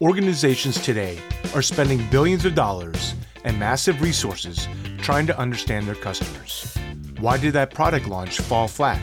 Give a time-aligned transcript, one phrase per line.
[0.00, 1.18] organizations today
[1.56, 4.68] are spending billions of dollars and massive resources
[4.98, 6.76] trying to understand their customers.
[7.18, 9.00] Why did that product launch fall flat?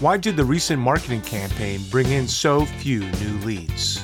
[0.00, 4.02] Why did the recent marketing campaign bring in so few new leads?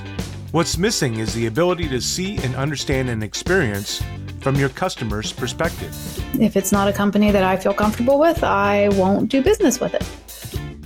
[0.53, 4.03] What's missing is the ability to see and understand an experience
[4.41, 5.95] from your customer's perspective.
[6.41, 9.93] If it's not a company that I feel comfortable with, I won't do business with
[9.93, 10.07] it.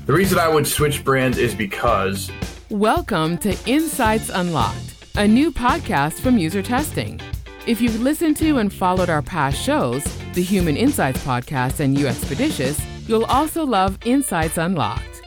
[0.06, 2.32] The reason I would switch brands is because.
[2.68, 4.85] Welcome to Insights Unlocked,
[5.18, 7.18] a new podcast from UserTesting.
[7.66, 12.78] If you've listened to and followed our past shows, the Human Insights Podcast and UXpeditious,
[13.08, 15.22] you'll also love Insights Unlocked.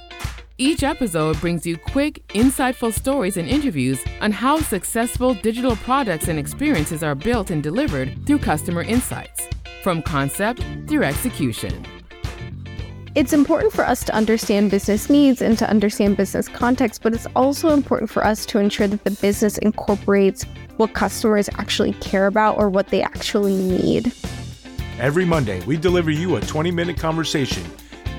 [0.60, 6.38] Each episode brings you quick, insightful stories and interviews on how successful digital products and
[6.38, 9.48] experiences are built and delivered through customer insights,
[9.82, 11.84] from concept through execution.
[13.16, 17.26] It's important for us to understand business needs and to understand business context, but it's
[17.36, 20.44] also important for us to ensure that the business incorporates
[20.78, 24.14] what customers actually care about or what they actually need.
[25.00, 27.64] Every Monday, we deliver you a 20 minute conversation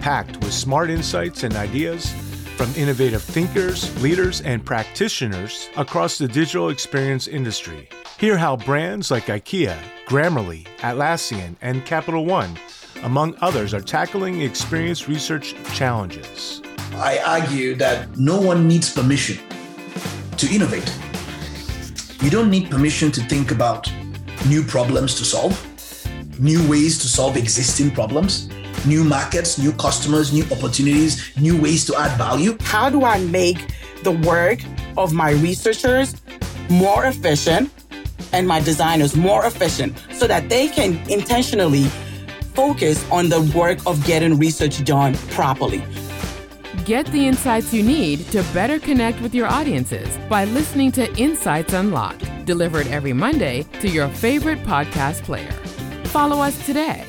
[0.00, 2.10] packed with smart insights and ideas
[2.56, 7.88] from innovative thinkers, leaders, and practitioners across the digital experience industry.
[8.18, 12.58] Hear how brands like IKEA, Grammarly, Atlassian, and Capital One,
[13.02, 16.62] among others, are tackling experience research challenges.
[16.94, 19.38] I argue that no one needs permission
[20.36, 20.94] to innovate.
[22.20, 23.90] You don't need permission to think about
[24.46, 25.54] new problems to solve,
[26.38, 28.48] new ways to solve existing problems
[28.86, 32.56] new markets, new customers, new opportunities, new ways to add value.
[32.60, 34.60] How do I make the work
[34.96, 36.14] of my researchers
[36.70, 37.70] more efficient
[38.32, 41.86] and my designers more efficient so that they can intentionally
[42.60, 45.82] focus on the work of getting research done properly?
[46.84, 51.72] Get the insights you need to better connect with your audiences by listening to Insights
[51.72, 55.52] Unlocked, delivered every Monday to your favorite podcast player.
[56.04, 57.06] Follow us today